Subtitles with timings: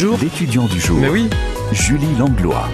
[0.00, 1.00] L'étudiant du jour.
[1.00, 1.28] Mais oui,
[1.72, 2.68] Julie Langlois.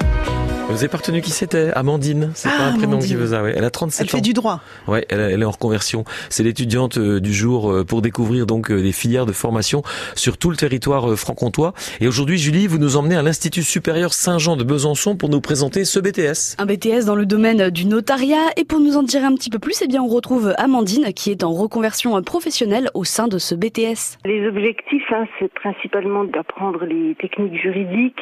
[0.68, 3.08] Vous avez pas retenu qui c'était Amandine, c'est Ah, pas un prénom Amandine.
[3.08, 3.52] qui veut ça, ouais.
[3.56, 4.16] Elle a 37 Elle ans.
[4.18, 4.60] fait du droit.
[4.88, 6.04] Ouais, elle, elle est en reconversion.
[6.30, 9.82] C'est l'étudiante euh, du jour euh, pour découvrir donc euh, des filières de formation
[10.16, 11.74] sur tout le territoire franc-comtois.
[12.00, 15.84] Et aujourd'hui, Julie, vous nous emmenez à l'Institut supérieur Saint-Jean de Besançon pour nous présenter
[15.84, 16.56] ce BTS.
[16.58, 19.58] Un BTS dans le domaine du notariat et pour nous en dire un petit peu
[19.60, 23.54] plus, eh bien on retrouve Amandine qui est en reconversion professionnelle au sein de ce
[23.54, 24.18] BTS.
[24.24, 28.18] Les objectifs, hein, c'est principalement d'apprendre les techniques juridiques,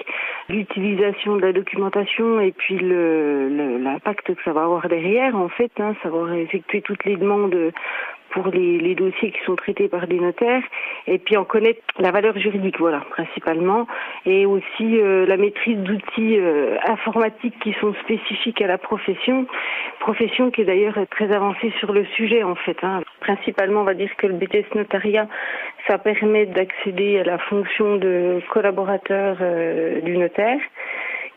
[0.48, 5.48] l'utilisation de la documentation et puis le- le- l'impact que ça va avoir derrière, en
[5.48, 7.72] fait, hein, savoir effectuer toutes les demandes
[8.30, 10.62] pour les, les dossiers qui sont traités par des notaires
[11.06, 13.86] et puis en connaître la valeur juridique, voilà, principalement,
[14.24, 19.46] et aussi euh, la maîtrise d'outils euh, informatiques qui sont spécifiques à la profession,
[20.00, 22.78] profession qui est d'ailleurs très avancée sur le sujet en fait.
[22.82, 23.02] Hein.
[23.20, 25.28] Principalement, on va dire que le BTS notariat,
[25.86, 30.58] ça permet d'accéder à la fonction de collaborateur euh, du notaire,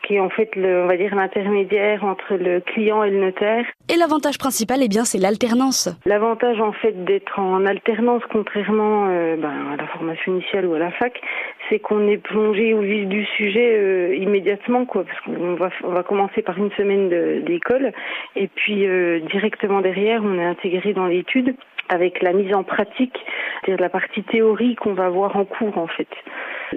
[0.04, 3.66] qui est en fait, le, on va dire, l'intermédiaire entre le client et le notaire.
[3.90, 5.90] Et l'avantage principal, eh bien c'est l'alternance.
[6.06, 10.80] L'avantage en fait d'être en alternance, contrairement euh, ben, à la formation initiale ou à
[10.80, 11.20] la fac,
[11.70, 15.92] c'est qu'on est plongé au vif du sujet euh, immédiatement, quoi, parce qu'on va on
[15.92, 17.10] va commencer par une semaine
[17.44, 17.92] d'école
[18.36, 21.56] et puis euh, directement derrière, on est intégré dans l'étude
[21.90, 23.18] avec la mise en pratique,
[23.62, 26.08] c'est-à-dire la partie théorie qu'on va voir en cours en fait.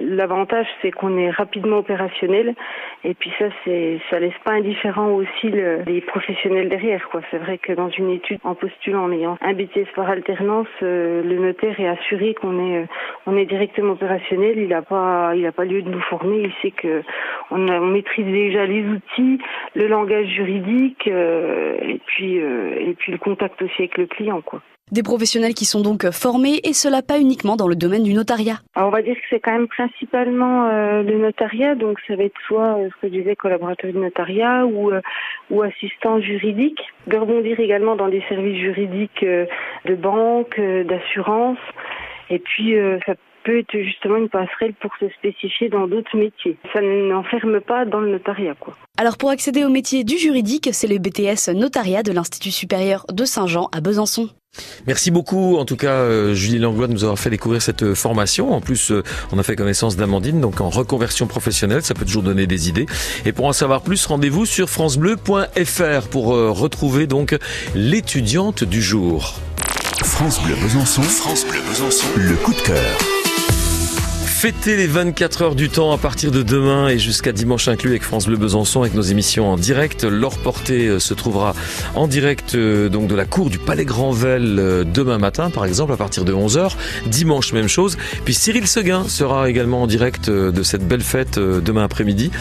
[0.01, 2.55] L'avantage, c'est qu'on est rapidement opérationnel,
[3.03, 7.21] et puis ça, c'est, ça laisse pas indifférent aussi le- les professionnels derrière, quoi.
[7.31, 11.21] C'est vrai que dans une étude, en postulant, en ayant un BTS par alternance, euh,
[11.23, 12.85] le notaire est assuré qu'on est, euh,
[13.27, 14.57] on est directement opérationnel.
[14.57, 16.43] Il n'a pas, il a pas lieu de nous former.
[16.43, 17.03] Il sait que
[17.51, 19.39] on, a- on maîtrise déjà les outils,
[19.75, 24.61] le langage juridique, euh, et puis, et puis le contact aussi avec le client, quoi.
[24.91, 28.55] Des professionnels qui sont donc formés et cela pas uniquement dans le domaine du notariat.
[28.73, 32.23] Alors, on va dire que c'est quand même principalement euh, le notariat, donc ça va
[32.23, 35.01] être soit euh, ce que je disais collaborateur du notariat ou euh,
[35.49, 36.81] ou assistant juridique.
[37.07, 41.57] De rebondir également dans des services juridiques de banque, d'assurance,
[42.29, 46.57] et puis ça peut être justement une passerelle pour se spécifier dans d'autres métiers.
[46.73, 48.75] Ça n'enferme pas dans le notariat, quoi.
[48.97, 53.25] Alors pour accéder au métier du juridique, c'est le BTS notariat de l'Institut supérieur de
[53.25, 54.29] Saint-Jean à Besançon.
[54.87, 57.95] Merci beaucoup, en tout cas, euh, Julie Langlois, de nous avoir fait découvrir cette euh,
[57.95, 58.51] formation.
[58.51, 62.23] En plus, euh, on a fait connaissance d'Amandine, donc en reconversion professionnelle, ça peut toujours
[62.23, 62.87] donner des idées.
[63.25, 67.37] Et pour en savoir plus, rendez-vous sur francebleu.fr pour retrouver donc
[67.75, 69.39] l'étudiante du jour.
[70.03, 71.03] France Bleu Besançon.
[71.03, 72.07] France Bleu Besançon.
[72.15, 73.18] Le coup de cœur.
[74.39, 78.03] Fêtez les 24 heures du temps à partir de demain et jusqu'à dimanche inclus avec
[78.03, 80.05] France Bleu Besançon avec nos émissions en direct.
[80.05, 81.53] Laure Porté euh, se trouvera
[81.93, 85.91] en direct euh, donc de la cour du Palais Granvel euh, demain matin par exemple
[85.91, 86.71] à partir de 11h.
[87.07, 87.97] Dimanche même chose.
[88.23, 92.31] Puis Cyril Seguin sera également en direct de cette belle fête demain après-midi.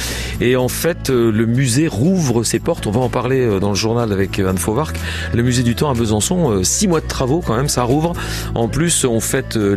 [0.40, 2.86] Et en fait le musée rouvre ses portes.
[2.86, 4.94] On va en parler dans le journal avec Anne Fauvarc.
[5.34, 8.12] Le musée du temps à Besançon, six mois de travaux quand même, ça rouvre.
[8.54, 9.58] En plus on fête